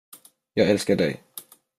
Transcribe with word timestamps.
Jag 0.53 0.65
älskar 0.69 0.95
dig. 0.95 1.23